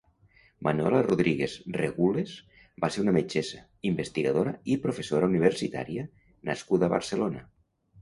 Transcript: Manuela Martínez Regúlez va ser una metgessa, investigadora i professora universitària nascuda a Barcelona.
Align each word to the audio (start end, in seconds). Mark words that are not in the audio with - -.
Manuela 0.67 1.01
Martínez 1.09 1.51
Regúlez 1.81 2.33
va 2.85 2.91
ser 2.97 3.05
una 3.05 3.15
metgessa, 3.19 3.63
investigadora 3.93 4.57
i 4.75 4.81
professora 4.89 5.33
universitària 5.35 6.11
nascuda 6.53 6.93
a 6.93 6.95
Barcelona. 6.99 7.51